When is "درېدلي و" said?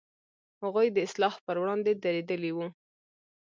2.03-2.59